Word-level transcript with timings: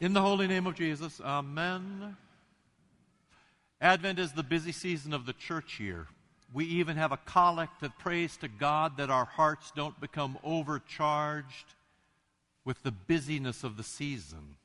In 0.00 0.14
the 0.14 0.22
holy 0.22 0.46
name 0.46 0.66
of 0.66 0.76
Jesus, 0.76 1.20
Amen. 1.22 2.16
Advent 3.82 4.18
is 4.18 4.32
the 4.32 4.42
busy 4.42 4.72
season 4.72 5.12
of 5.12 5.26
the 5.26 5.34
church 5.34 5.78
year. 5.78 6.06
We 6.54 6.64
even 6.64 6.96
have 6.96 7.12
a 7.12 7.18
collect 7.18 7.82
that 7.82 7.98
prays 7.98 8.38
to 8.38 8.48
God 8.48 8.96
that 8.96 9.10
our 9.10 9.26
hearts 9.26 9.70
don't 9.76 10.00
become 10.00 10.38
overcharged 10.42 11.74
with 12.64 12.82
the 12.82 12.92
busyness 12.92 13.62
of 13.62 13.76
the 13.76 13.82
season. 13.82 14.56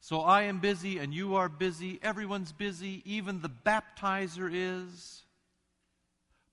So 0.00 0.20
I 0.20 0.42
am 0.42 0.60
busy 0.60 0.98
and 0.98 1.12
you 1.12 1.34
are 1.34 1.48
busy. 1.48 1.98
Everyone's 2.00 2.52
busy. 2.52 3.02
Even 3.04 3.42
the 3.42 3.50
baptizer 3.50 4.48
is. 4.52 5.22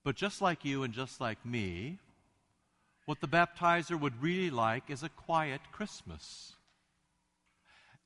But 0.02 0.16
just 0.16 0.42
like 0.42 0.64
you 0.64 0.82
and 0.82 0.92
just 0.92 1.20
like 1.20 1.46
me, 1.46 1.98
what 3.06 3.20
the 3.20 3.28
baptizer 3.28 3.98
would 3.98 4.20
really 4.20 4.50
like 4.50 4.90
is 4.90 5.04
a 5.04 5.08
quiet 5.10 5.60
Christmas. 5.70 6.54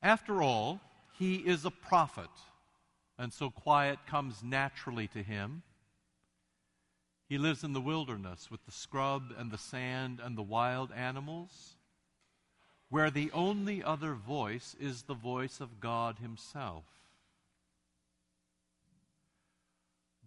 After 0.03 0.43
all, 0.43 0.81
he 1.19 1.37
is 1.37 1.65
a 1.65 1.71
prophet, 1.71 2.31
and 3.19 3.33
so 3.33 3.51
quiet 3.51 3.99
comes 4.07 4.43
naturally 4.43 5.09
to 5.09 5.23
him. 5.23 5.63
He 7.29 7.37
lives 7.37 7.63
in 7.63 7.75
the 7.75 7.81
wilderness 7.81 8.51
with 8.51 8.65
the 8.65 8.73
scrub 8.73 9.35
and 9.37 9.51
the 9.51 9.59
sand 9.59 10.21
and 10.23 10.37
the 10.37 10.43
wild 10.43 10.93
animals, 10.93 11.75
where 12.89 13.11
the 13.11 13.31
only 13.33 13.83
other 13.83 14.15
voice 14.15 14.75
is 14.81 15.03
the 15.03 15.15
voice 15.15 15.61
of 15.61 15.81
God 15.81 16.19
Himself. 16.21 16.85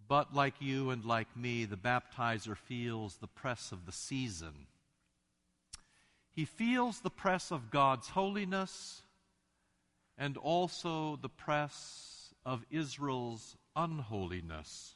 But 0.06 0.34
like 0.34 0.54
you 0.60 0.90
and 0.90 1.04
like 1.04 1.34
me, 1.36 1.64
the 1.64 1.76
baptizer 1.76 2.56
feels 2.56 3.16
the 3.16 3.26
press 3.26 3.72
of 3.72 3.86
the 3.86 3.92
season. 3.92 4.66
He 6.30 6.44
feels 6.44 7.00
the 7.00 7.10
press 7.10 7.50
of 7.50 7.70
God's 7.70 8.10
holiness 8.10 9.02
and 10.22 10.36
also 10.36 11.18
the 11.20 11.28
press 11.28 12.32
of 12.46 12.64
Israel's 12.70 13.56
unholiness. 13.74 14.94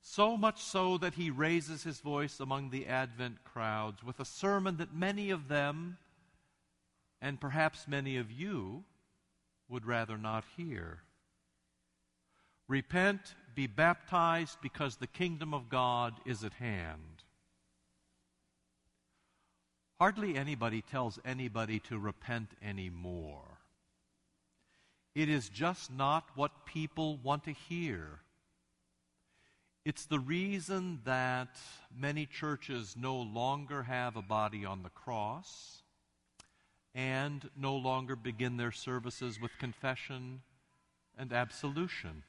So 0.00 0.36
much 0.36 0.60
so 0.60 0.98
that 0.98 1.14
he 1.14 1.30
raises 1.30 1.84
his 1.84 2.00
voice 2.00 2.40
among 2.40 2.70
the 2.70 2.88
Advent 2.88 3.44
crowds 3.44 4.02
with 4.02 4.18
a 4.18 4.24
sermon 4.24 4.78
that 4.78 4.92
many 4.92 5.30
of 5.30 5.46
them, 5.46 5.96
and 7.22 7.40
perhaps 7.40 7.86
many 7.86 8.16
of 8.16 8.32
you, 8.32 8.82
would 9.68 9.86
rather 9.86 10.18
not 10.18 10.42
hear. 10.56 11.02
Repent, 12.66 13.36
be 13.54 13.68
baptized, 13.68 14.58
because 14.60 14.96
the 14.96 15.06
kingdom 15.06 15.54
of 15.54 15.68
God 15.68 16.14
is 16.26 16.42
at 16.42 16.54
hand. 16.54 17.22
Hardly 20.00 20.34
anybody 20.34 20.82
tells 20.82 21.20
anybody 21.24 21.78
to 21.90 21.96
repent 21.96 22.48
anymore. 22.60 23.49
It 25.14 25.28
is 25.28 25.48
just 25.48 25.92
not 25.92 26.28
what 26.34 26.66
people 26.66 27.18
want 27.18 27.44
to 27.44 27.52
hear. 27.52 28.20
It's 29.84 30.04
the 30.04 30.18
reason 30.20 31.00
that 31.04 31.58
many 31.94 32.26
churches 32.26 32.94
no 32.98 33.16
longer 33.16 33.82
have 33.84 34.16
a 34.16 34.22
body 34.22 34.64
on 34.64 34.82
the 34.82 34.90
cross 34.90 35.82
and 36.94 37.48
no 37.56 37.76
longer 37.76 38.14
begin 38.14 38.56
their 38.56 38.72
services 38.72 39.40
with 39.40 39.50
confession 39.58 40.42
and 41.16 41.32
absolution. 41.32 42.24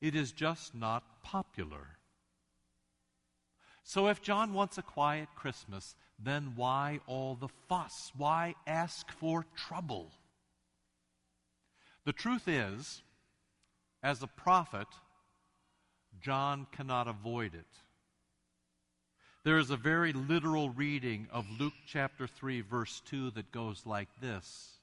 It 0.00 0.14
is 0.14 0.32
just 0.32 0.74
not 0.74 1.22
popular. 1.22 1.98
So, 3.82 4.08
if 4.08 4.22
John 4.22 4.52
wants 4.52 4.78
a 4.78 4.82
quiet 4.82 5.28
Christmas, 5.34 5.94
then 6.18 6.52
why 6.54 7.00
all 7.06 7.34
the 7.34 7.48
fuss? 7.68 8.12
Why 8.16 8.54
ask 8.66 9.10
for 9.10 9.46
trouble? 9.56 10.12
The 12.10 12.14
truth 12.14 12.48
is, 12.48 13.02
as 14.02 14.20
a 14.20 14.26
prophet, 14.26 14.88
John 16.20 16.66
cannot 16.72 17.06
avoid 17.06 17.54
it. 17.54 17.68
There 19.44 19.58
is 19.58 19.70
a 19.70 19.76
very 19.76 20.12
literal 20.12 20.70
reading 20.70 21.28
of 21.30 21.46
Luke 21.60 21.74
chapter 21.86 22.26
3, 22.26 22.62
verse 22.62 23.00
2 23.06 23.30
that 23.30 23.52
goes 23.52 23.86
like 23.86 24.08
this 24.20 24.80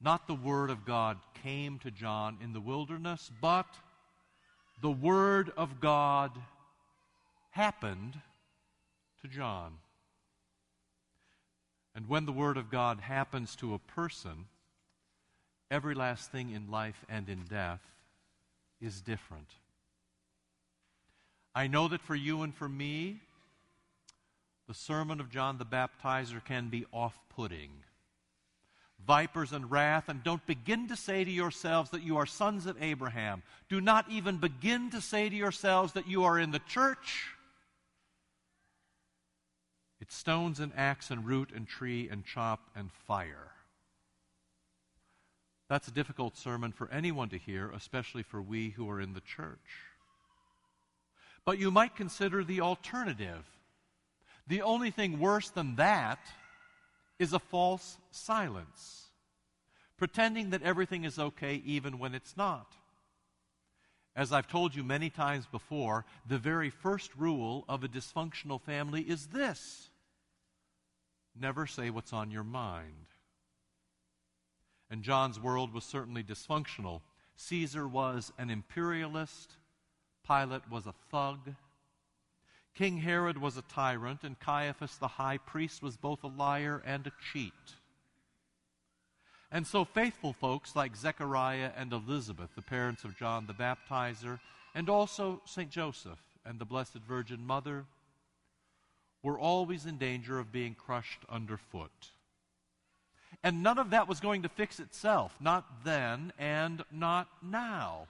Not 0.00 0.26
the 0.26 0.34
word 0.34 0.68
of 0.68 0.84
God 0.84 1.18
came 1.44 1.78
to 1.78 1.92
John 1.92 2.38
in 2.42 2.52
the 2.54 2.60
wilderness, 2.60 3.30
but 3.40 3.68
the 4.82 4.90
word 4.90 5.52
of 5.56 5.80
God 5.80 6.32
happened 7.52 8.20
to 9.22 9.28
John. 9.28 9.74
And 11.94 12.08
when 12.08 12.26
the 12.26 12.32
word 12.32 12.56
of 12.56 12.68
God 12.68 12.98
happens 12.98 13.54
to 13.54 13.74
a 13.74 13.78
person, 13.78 14.46
every 15.70 15.94
last 15.94 16.30
thing 16.30 16.50
in 16.50 16.70
life 16.70 17.04
and 17.08 17.28
in 17.28 17.44
death 17.48 17.80
is 18.80 19.00
different. 19.00 19.48
I 21.54 21.66
know 21.66 21.88
that 21.88 22.02
for 22.02 22.14
you 22.14 22.42
and 22.42 22.54
for 22.54 22.68
me, 22.68 23.20
the 24.66 24.74
sermon 24.74 25.20
of 25.20 25.30
John 25.30 25.58
the 25.58 25.64
Baptizer 25.64 26.44
can 26.44 26.68
be 26.68 26.84
off 26.92 27.18
putting. 27.34 27.70
Vipers 29.06 29.52
and 29.52 29.70
wrath, 29.70 30.08
and 30.08 30.24
don't 30.24 30.44
begin 30.46 30.88
to 30.88 30.96
say 30.96 31.24
to 31.24 31.30
yourselves 31.30 31.90
that 31.90 32.02
you 32.02 32.16
are 32.16 32.26
sons 32.26 32.64
of 32.66 32.82
Abraham. 32.82 33.42
Do 33.68 33.80
not 33.80 34.10
even 34.10 34.38
begin 34.38 34.90
to 34.90 35.00
say 35.00 35.28
to 35.28 35.36
yourselves 35.36 35.92
that 35.92 36.08
you 36.08 36.24
are 36.24 36.38
in 36.38 36.50
the 36.50 36.60
church. 36.60 37.26
It's 40.00 40.16
stones 40.16 40.58
and 40.58 40.72
axe 40.76 41.10
and 41.10 41.26
root 41.26 41.50
and 41.54 41.68
tree 41.68 42.08
and 42.10 42.24
chop 42.24 42.60
and 42.74 42.90
fire. 43.06 43.53
That's 45.68 45.88
a 45.88 45.92
difficult 45.92 46.36
sermon 46.36 46.72
for 46.72 46.90
anyone 46.90 47.30
to 47.30 47.38
hear, 47.38 47.70
especially 47.70 48.22
for 48.22 48.42
we 48.42 48.70
who 48.70 48.88
are 48.90 49.00
in 49.00 49.14
the 49.14 49.20
church. 49.20 49.58
But 51.44 51.58
you 51.58 51.70
might 51.70 51.96
consider 51.96 52.44
the 52.44 52.60
alternative. 52.60 53.44
The 54.46 54.62
only 54.62 54.90
thing 54.90 55.18
worse 55.18 55.50
than 55.50 55.76
that 55.76 56.18
is 57.18 57.32
a 57.32 57.38
false 57.38 57.96
silence, 58.10 59.06
pretending 59.96 60.50
that 60.50 60.62
everything 60.62 61.04
is 61.04 61.18
okay 61.18 61.62
even 61.64 61.98
when 61.98 62.14
it's 62.14 62.36
not. 62.36 62.74
As 64.16 64.32
I've 64.32 64.48
told 64.48 64.74
you 64.74 64.84
many 64.84 65.10
times 65.10 65.46
before, 65.46 66.04
the 66.28 66.38
very 66.38 66.70
first 66.70 67.10
rule 67.16 67.64
of 67.68 67.82
a 67.82 67.88
dysfunctional 67.88 68.60
family 68.60 69.02
is 69.02 69.28
this 69.28 69.88
never 71.36 71.66
say 71.66 71.90
what's 71.90 72.12
on 72.12 72.30
your 72.30 72.44
mind 72.44 73.06
and 74.94 75.02
John's 75.02 75.40
world 75.40 75.74
was 75.74 75.82
certainly 75.82 76.22
dysfunctional. 76.22 77.00
Caesar 77.34 77.88
was 77.88 78.32
an 78.38 78.48
imperialist, 78.48 79.56
Pilate 80.24 80.70
was 80.70 80.86
a 80.86 80.94
thug, 81.10 81.56
King 82.76 82.98
Herod 82.98 83.36
was 83.36 83.56
a 83.56 83.62
tyrant, 83.62 84.22
and 84.22 84.38
Caiaphas 84.38 84.98
the 84.98 85.08
high 85.08 85.38
priest 85.38 85.82
was 85.82 85.96
both 85.96 86.22
a 86.22 86.28
liar 86.28 86.80
and 86.86 87.08
a 87.08 87.12
cheat. 87.32 87.74
And 89.50 89.66
so, 89.66 89.84
faithful 89.84 90.32
folks 90.32 90.76
like 90.76 90.94
Zechariah 90.94 91.72
and 91.76 91.92
Elizabeth, 91.92 92.50
the 92.54 92.62
parents 92.62 93.02
of 93.02 93.18
John 93.18 93.48
the 93.48 93.52
Baptizer, 93.52 94.38
and 94.76 94.88
also 94.88 95.42
St. 95.44 95.70
Joseph 95.70 96.22
and 96.46 96.60
the 96.60 96.64
Blessed 96.64 97.00
Virgin 97.08 97.44
Mother, 97.44 97.86
were 99.24 99.40
always 99.40 99.86
in 99.86 99.98
danger 99.98 100.38
of 100.38 100.52
being 100.52 100.76
crushed 100.76 101.24
underfoot. 101.28 102.10
And 103.44 103.62
none 103.62 103.78
of 103.78 103.90
that 103.90 104.08
was 104.08 104.20
going 104.20 104.42
to 104.42 104.48
fix 104.48 104.80
itself, 104.80 105.36
not 105.38 105.84
then 105.84 106.32
and 106.38 106.82
not 106.90 107.28
now. 107.42 108.08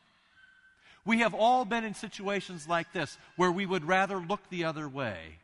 We 1.04 1.18
have 1.18 1.34
all 1.34 1.64
been 1.64 1.84
in 1.84 1.92
situations 1.92 2.68
like 2.68 2.92
this 2.92 3.18
where 3.36 3.50
we 3.50 3.66
would 3.66 3.84
rather 3.84 4.18
look 4.18 4.48
the 4.48 4.64
other 4.64 4.88
way, 4.88 5.40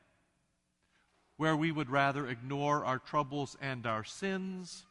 where 1.36 1.56
we 1.56 1.72
would 1.72 1.90
rather 1.90 2.28
ignore 2.28 2.84
our 2.84 3.00
troubles 3.00 3.58
and 3.60 3.84
our 3.84 4.04
sins, 4.04 4.84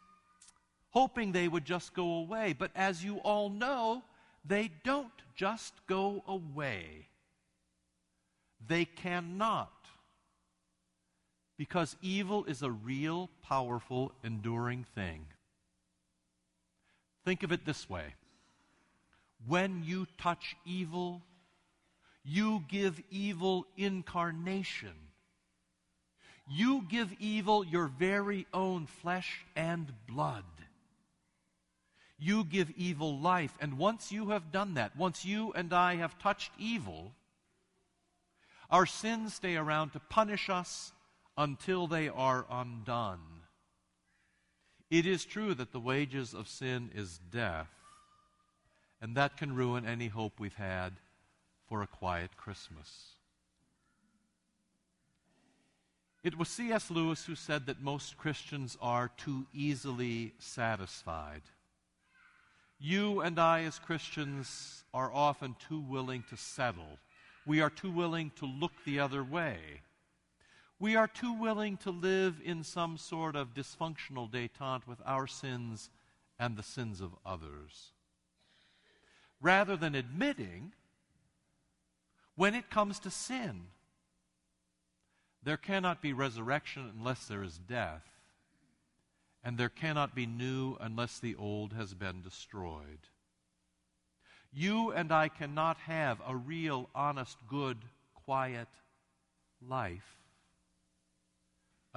hoping 0.90 1.32
they 1.32 1.48
would 1.48 1.64
just 1.64 1.94
go 1.94 2.16
away. 2.16 2.54
But 2.58 2.72
as 2.76 3.02
you 3.02 3.20
all 3.20 3.50
know, 3.50 4.04
they 4.44 4.70
don't 4.84 5.08
just 5.34 5.74
go 5.88 6.24
away. 6.28 7.08
They 8.68 8.84
cannot 8.84 9.72
because 11.60 11.98
evil 12.02 12.46
is 12.46 12.62
a 12.62 12.72
real, 12.72 13.30
powerful, 13.44 14.14
enduring 14.24 14.86
thing. 14.96 15.26
Think 17.26 17.44
of 17.44 17.52
it 17.52 17.66
this 17.66 17.90
way 17.90 18.16
when 19.46 19.84
you 19.84 20.08
touch 20.18 20.56
evil, 20.66 21.22
you 22.24 22.64
give 22.70 23.02
evil 23.12 23.68
incarnation. 23.76 24.94
You 26.50 26.86
give 26.90 27.14
evil 27.20 27.66
your 27.66 27.88
very 27.88 28.48
own 28.54 28.86
flesh 28.86 29.46
and 29.54 29.92
blood. 30.08 30.46
You 32.18 32.46
give 32.46 32.72
evil 32.78 33.20
life. 33.20 33.54
And 33.60 33.78
once 33.78 34.14
you 34.14 34.30
have 34.30 34.54
done 34.54 34.76
that, 34.76 34.96
once 34.96 35.26
you 35.26 35.52
and 35.54 35.74
I 35.74 35.98
have 35.98 36.18
touched 36.20 36.52
evil, 36.58 37.12
our 38.72 38.86
sins 38.86 39.34
stay 39.34 39.58
around 39.58 39.92
to 39.92 40.00
punish 40.00 40.50
us 40.50 40.94
until 41.40 41.88
they 41.88 42.10
are 42.10 42.46
undone. 42.52 43.22
It 44.92 45.06
is 45.06 45.24
true 45.24 45.54
that 45.54 45.72
the 45.72 45.80
wages 45.80 46.34
of 46.34 46.50
sin 46.50 46.92
is 46.94 47.18
death, 47.32 47.70
and 49.02 49.16
that 49.16 49.38
can 49.38 49.56
ruin 49.56 49.86
any 49.86 50.10
hope 50.10 50.34
we've 50.38 50.54
had 50.56 50.96
for 51.70 51.82
a 51.82 51.88
quiet 51.88 52.36
Christmas. 52.36 53.14
It 56.26 56.38
was 56.38 56.50
C.S. 56.50 56.92
Lewis 56.92 57.24
who 57.24 57.36
said 57.36 57.68
that 57.68 57.82
most 57.82 58.18
Christians 58.18 58.78
are 58.82 59.10
too 59.16 59.46
easily 59.54 60.34
satisfied. 60.40 61.44
You 62.82 63.22
and 63.22 63.40
I, 63.40 63.64
as 63.64 63.80
Christians, 63.80 64.84
are 64.94 65.14
often 65.14 65.56
too 65.70 65.80
willing 65.80 66.26
to 66.32 66.36
settle. 66.36 67.00
We 67.46 67.62
are 67.62 67.70
too 67.70 67.92
willing 67.92 68.34
to 68.36 68.46
look 68.46 68.74
the 68.84 69.00
other 69.00 69.24
way. 69.24 69.58
We 70.82 70.96
are 70.96 71.08
too 71.08 71.34
willing 71.34 71.76
to 71.78 71.92
live 71.92 72.40
in 72.44 72.64
some 72.64 72.98
sort 72.98 73.36
of 73.36 73.54
dysfunctional 73.54 74.32
detente 74.32 74.88
with 74.88 75.02
our 75.06 75.28
sins 75.28 75.90
and 76.40 76.56
the 76.56 76.64
sins 76.64 77.02
of 77.02 77.12
others. 77.26 77.92
Rather 79.42 79.76
than 79.76 79.94
admitting, 79.94 80.72
when 82.36 82.56
it 82.56 82.70
comes 82.70 82.98
to 83.00 83.12
sin, 83.12 83.68
there 85.44 85.58
cannot 85.58 86.02
be 86.02 86.14
resurrection 86.14 86.90
unless 86.98 87.26
there 87.28 87.44
is 87.44 87.58
death, 87.58 88.06
and 89.44 89.58
there 89.58 89.70
cannot 89.70 90.16
be 90.16 90.26
new 90.26 90.78
unless 90.80 91.20
the 91.20 91.36
old 91.36 91.74
has 91.74 91.94
been 91.94 92.22
destroyed. 92.22 93.00
You 94.54 94.92
and 94.92 95.12
I 95.12 95.28
cannot 95.28 95.78
have 95.80 96.22
a 96.26 96.36
real, 96.36 96.90
honest, 96.96 97.38
good, 97.50 97.78
quiet 98.14 98.70
life 99.62 100.19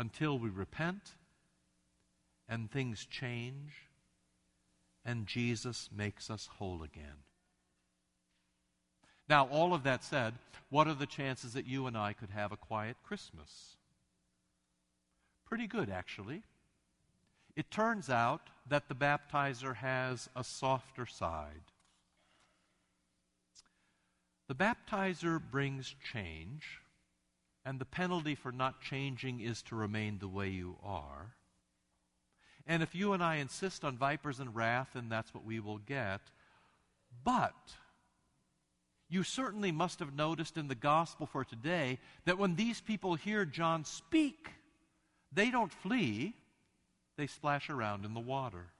until 0.02 0.36
we 0.36 0.50
repent 0.50 1.12
and 2.48 2.68
things 2.68 3.06
change 3.06 3.86
and 5.04 5.28
Jesus 5.28 5.88
makes 5.96 6.28
us 6.28 6.48
whole 6.58 6.82
again. 6.82 7.22
Now, 9.28 9.46
all 9.46 9.74
of 9.74 9.84
that 9.84 10.02
said, 10.02 10.34
what 10.70 10.88
are 10.88 10.94
the 10.94 11.06
chances 11.06 11.52
that 11.52 11.68
you 11.68 11.86
and 11.86 11.96
I 11.96 12.14
could 12.14 12.30
have 12.30 12.50
a 12.50 12.56
quiet 12.56 12.96
Christmas? 13.04 13.76
Pretty 15.46 15.68
good, 15.68 15.88
actually. 15.88 16.42
It 17.54 17.70
turns 17.70 18.10
out 18.10 18.40
that 18.68 18.88
the 18.88 18.96
baptizer 18.96 19.76
has 19.76 20.28
a 20.34 20.42
softer 20.42 21.06
side. 21.06 21.70
The 24.48 24.56
baptizer 24.56 25.40
brings 25.40 25.94
change, 26.12 26.81
and 27.64 27.78
the 27.78 27.84
penalty 27.84 28.34
for 28.34 28.52
not 28.52 28.80
changing 28.80 29.40
is 29.40 29.62
to 29.62 29.76
remain 29.76 30.18
the 30.18 30.28
way 30.28 30.48
you 30.48 30.76
are. 30.82 31.36
And 32.66 32.82
if 32.82 32.94
you 32.94 33.12
and 33.12 33.22
I 33.22 33.36
insist 33.36 33.84
on 33.84 33.96
vipers 33.96 34.40
and 34.40 34.54
wrath, 34.54 34.90
then 34.94 35.08
that's 35.08 35.34
what 35.34 35.44
we 35.44 35.60
will 35.60 35.78
get. 35.78 36.20
But 37.24 37.54
you 39.08 39.22
certainly 39.22 39.72
must 39.72 39.98
have 39.98 40.14
noticed 40.14 40.56
in 40.56 40.68
the 40.68 40.74
gospel 40.74 41.26
for 41.26 41.44
today 41.44 41.98
that 42.24 42.38
when 42.38 42.56
these 42.56 42.80
people 42.80 43.14
hear 43.14 43.44
John 43.44 43.84
speak, 43.84 44.50
they 45.32 45.50
don't 45.50 45.72
flee, 45.72 46.34
they 47.16 47.26
splash 47.26 47.68
around 47.68 48.04
in 48.04 48.14
the 48.14 48.20
water. 48.20 48.71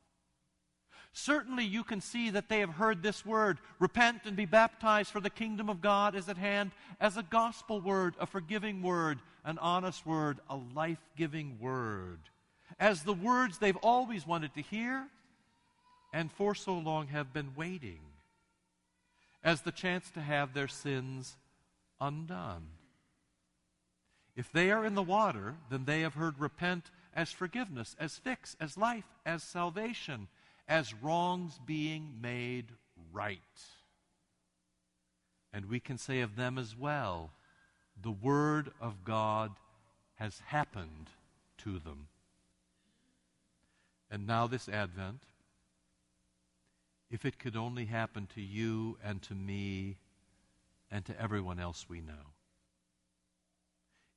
Certainly, 1.12 1.64
you 1.64 1.84
can 1.84 2.00
see 2.00 2.30
that 2.30 2.48
they 2.48 2.60
have 2.60 2.70
heard 2.70 3.02
this 3.02 3.24
word, 3.24 3.58
repent 3.78 4.22
and 4.24 4.34
be 4.34 4.46
baptized, 4.46 5.10
for 5.10 5.20
the 5.20 5.28
kingdom 5.28 5.68
of 5.68 5.82
God 5.82 6.14
is 6.14 6.28
at 6.28 6.38
hand, 6.38 6.70
as 7.00 7.16
a 7.16 7.22
gospel 7.22 7.80
word, 7.80 8.14
a 8.18 8.26
forgiving 8.26 8.82
word, 8.82 9.18
an 9.44 9.58
honest 9.58 10.06
word, 10.06 10.38
a 10.48 10.56
life 10.74 11.04
giving 11.16 11.58
word, 11.60 12.18
as 12.80 13.02
the 13.02 13.12
words 13.12 13.58
they've 13.58 13.76
always 13.76 14.26
wanted 14.26 14.54
to 14.54 14.62
hear 14.62 15.06
and 16.12 16.30
for 16.32 16.54
so 16.54 16.74
long 16.74 17.08
have 17.08 17.32
been 17.32 17.52
waiting 17.56 18.00
as 19.42 19.62
the 19.62 19.72
chance 19.72 20.10
to 20.10 20.20
have 20.20 20.54
their 20.54 20.68
sins 20.68 21.36
undone. 22.00 22.68
If 24.36 24.52
they 24.52 24.70
are 24.70 24.84
in 24.84 24.94
the 24.94 25.02
water, 25.02 25.56
then 25.70 25.84
they 25.84 26.00
have 26.00 26.14
heard 26.14 26.38
repent 26.38 26.90
as 27.14 27.32
forgiveness, 27.32 27.96
as 27.98 28.16
fix, 28.16 28.56
as 28.60 28.78
life, 28.78 29.04
as 29.26 29.42
salvation, 29.42 30.28
as 30.68 30.94
wrongs 30.94 31.58
being 31.66 32.14
made 32.20 32.66
right. 33.12 33.40
And 35.52 35.66
we 35.66 35.80
can 35.80 35.98
say 35.98 36.20
of 36.20 36.36
them 36.36 36.58
as 36.58 36.76
well, 36.76 37.30
the 38.00 38.10
Word 38.10 38.70
of 38.80 39.04
God 39.04 39.52
has 40.16 40.40
happened 40.46 41.10
to 41.58 41.78
them. 41.78 42.08
And 44.10 44.26
now, 44.26 44.46
this 44.46 44.68
Advent, 44.68 45.20
if 47.10 47.24
it 47.24 47.38
could 47.38 47.56
only 47.56 47.84
happen 47.84 48.26
to 48.34 48.40
you 48.40 48.96
and 49.04 49.22
to 49.22 49.34
me 49.34 49.96
and 50.90 51.04
to 51.06 51.20
everyone 51.20 51.58
else 51.58 51.86
we 51.88 52.00
know. 52.00 52.32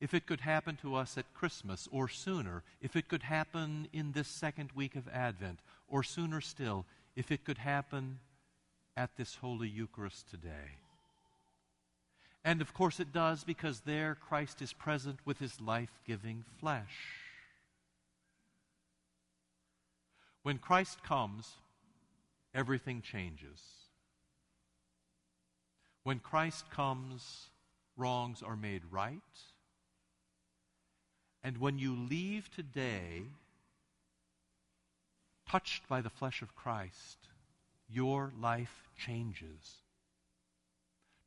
If 0.02 0.14
it 0.14 0.26
could 0.26 0.42
happen 0.42 0.78
to 0.82 0.96
us 0.96 1.18
at 1.18 1.34
Christmas 1.34 1.88
or 1.92 2.10
sooner, 2.10 2.64
if 2.82 2.96
it 2.96 3.08
could 3.08 3.24
happen 3.24 3.88
in 3.94 4.12
this 4.12 4.28
second 4.28 4.72
week 4.76 4.96
of 4.96 5.08
Advent, 5.08 5.60
or 5.96 6.04
sooner 6.04 6.42
still, 6.42 6.86
if 7.16 7.32
it 7.32 7.46
could 7.46 7.58
happen 7.58 8.20
at 8.98 9.16
this 9.16 9.36
Holy 9.36 9.70
Eucharist 9.70 10.30
today. 10.30 10.76
And 12.44 12.60
of 12.60 12.74
course 12.74 13.00
it 13.00 13.14
does 13.14 13.46
because 13.46 13.80
there 13.80 14.14
Christ 14.14 14.62
is 14.62 14.74
present 14.74 15.20
with 15.24 15.40
his 15.40 15.62
life 15.62 16.02
giving 16.06 16.44
flesh. 16.60 16.98
When 20.44 20.58
Christ 20.58 21.02
comes, 21.02 21.50
everything 22.54 23.02
changes. 23.02 23.62
When 26.04 26.20
Christ 26.20 26.70
comes, 26.72 27.52
wrongs 27.96 28.44
are 28.44 28.58
made 28.58 28.82
right. 28.92 29.22
And 31.42 31.58
when 31.58 31.80
you 31.80 31.96
leave 31.96 32.52
today, 32.52 33.28
touched 35.50 35.88
by 35.88 36.02
the 36.02 36.10
flesh 36.10 36.42
of 36.42 36.56
Christ, 36.56 37.18
your 37.90 38.34
life 38.40 38.90
changes. 38.98 39.82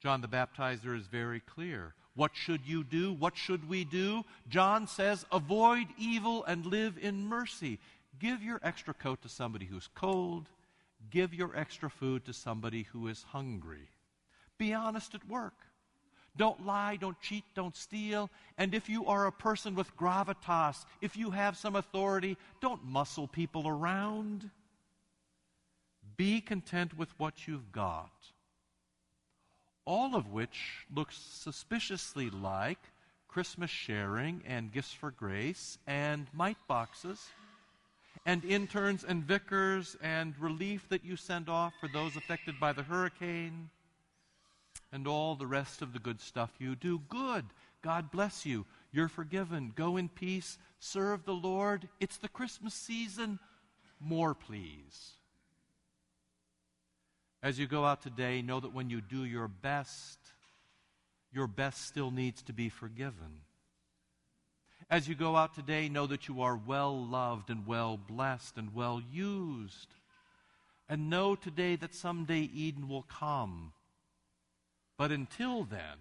John 0.02 0.20
the 0.20 0.28
Baptizer 0.28 0.96
is 0.96 1.06
very 1.06 1.40
clear. 1.40 1.94
What 2.14 2.32
should 2.34 2.66
you 2.66 2.82
do? 2.84 3.12
What 3.12 3.36
should 3.36 3.68
we 3.68 3.84
do? 3.84 4.24
John 4.48 4.86
says, 4.86 5.24
avoid 5.30 5.86
evil 5.96 6.44
and 6.44 6.66
live 6.66 6.98
in 7.00 7.26
mercy. 7.26 7.78
Give 8.18 8.42
your 8.42 8.60
extra 8.62 8.94
coat 8.94 9.22
to 9.22 9.28
somebody 9.28 9.66
who's 9.66 9.88
cold. 9.94 10.48
Give 11.10 11.32
your 11.32 11.56
extra 11.56 11.88
food 11.88 12.24
to 12.24 12.32
somebody 12.32 12.84
who 12.84 13.06
is 13.06 13.22
hungry. 13.22 13.88
Be 14.58 14.74
honest 14.74 15.14
at 15.14 15.28
work. 15.28 15.54
Don't 16.38 16.64
lie, 16.64 16.96
don't 16.96 17.20
cheat, 17.20 17.44
don't 17.54 17.76
steal. 17.76 18.30
And 18.56 18.72
if 18.72 18.88
you 18.88 19.06
are 19.06 19.26
a 19.26 19.32
person 19.32 19.74
with 19.74 19.94
gravitas, 19.96 20.84
if 21.02 21.16
you 21.16 21.30
have 21.32 21.56
some 21.56 21.74
authority, 21.74 22.38
don't 22.60 22.84
muscle 22.84 23.26
people 23.26 23.66
around. 23.66 24.48
Be 26.16 26.40
content 26.40 26.96
with 26.96 27.10
what 27.18 27.48
you've 27.48 27.72
got. 27.72 28.12
All 29.84 30.14
of 30.14 30.30
which 30.30 30.86
looks 30.94 31.16
suspiciously 31.16 32.30
like 32.30 32.78
Christmas 33.26 33.70
sharing 33.70 34.42
and 34.46 34.72
gifts 34.72 34.92
for 34.92 35.10
grace 35.10 35.78
and 35.88 36.28
mite 36.32 36.56
boxes 36.68 37.26
and 38.26 38.44
interns 38.44 39.02
and 39.02 39.24
vicars 39.24 39.96
and 40.02 40.38
relief 40.38 40.88
that 40.88 41.04
you 41.04 41.16
send 41.16 41.48
off 41.48 41.72
for 41.80 41.88
those 41.88 42.16
affected 42.16 42.60
by 42.60 42.72
the 42.72 42.82
hurricane 42.82 43.70
and 44.92 45.06
all 45.06 45.34
the 45.34 45.46
rest 45.46 45.82
of 45.82 45.92
the 45.92 45.98
good 45.98 46.20
stuff 46.20 46.50
you 46.58 46.74
do. 46.74 47.00
Good. 47.08 47.44
God 47.82 48.10
bless 48.10 48.44
you. 48.46 48.66
You're 48.90 49.08
forgiven. 49.08 49.72
Go 49.74 49.96
in 49.96 50.08
peace. 50.08 50.58
Serve 50.80 51.24
the 51.24 51.32
Lord. 51.34 51.88
It's 52.00 52.16
the 52.16 52.28
Christmas 52.28 52.74
season. 52.74 53.38
More, 54.00 54.34
please. 54.34 55.12
As 57.42 57.58
you 57.58 57.66
go 57.66 57.84
out 57.84 58.02
today, 58.02 58.42
know 58.42 58.58
that 58.60 58.74
when 58.74 58.90
you 58.90 59.00
do 59.00 59.24
your 59.24 59.48
best, 59.48 60.18
your 61.32 61.46
best 61.46 61.86
still 61.86 62.10
needs 62.10 62.42
to 62.42 62.52
be 62.52 62.68
forgiven. 62.68 63.42
As 64.90 65.06
you 65.06 65.14
go 65.14 65.36
out 65.36 65.54
today, 65.54 65.88
know 65.88 66.06
that 66.06 66.28
you 66.28 66.40
are 66.40 66.56
well 66.56 67.06
loved 67.06 67.50
and 67.50 67.66
well 67.66 67.96
blessed 67.98 68.56
and 68.56 68.74
well 68.74 69.02
used. 69.12 69.88
And 70.88 71.10
know 71.10 71.34
today 71.34 71.76
that 71.76 71.94
someday 71.94 72.40
Eden 72.40 72.88
will 72.88 73.02
come. 73.02 73.72
But 74.98 75.12
until 75.12 75.62
then, 75.64 75.96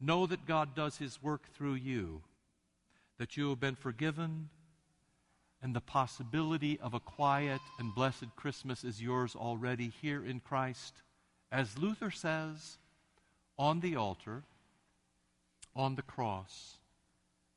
know 0.00 0.26
that 0.26 0.46
God 0.46 0.74
does 0.74 0.96
his 0.96 1.22
work 1.22 1.42
through 1.54 1.74
you, 1.74 2.22
that 3.18 3.36
you 3.36 3.50
have 3.50 3.60
been 3.60 3.76
forgiven, 3.76 4.48
and 5.62 5.76
the 5.76 5.80
possibility 5.80 6.80
of 6.80 6.94
a 6.94 7.00
quiet 7.00 7.60
and 7.78 7.94
blessed 7.94 8.34
Christmas 8.34 8.82
is 8.82 9.02
yours 9.02 9.36
already 9.36 9.92
here 10.00 10.24
in 10.24 10.40
Christ. 10.40 11.02
As 11.52 11.76
Luther 11.76 12.10
says, 12.10 12.78
on 13.58 13.80
the 13.80 13.94
altar, 13.94 14.42
on 15.76 15.96
the 15.96 16.02
cross, 16.02 16.78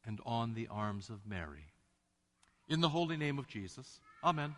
and 0.05 0.19
on 0.25 0.53
the 0.53 0.67
arms 0.69 1.09
of 1.09 1.25
Mary. 1.25 1.71
In 2.67 2.81
the 2.81 2.89
holy 2.89 3.15
name 3.15 3.39
of 3.39 3.47
Jesus. 3.47 4.01
Amen. 4.21 4.53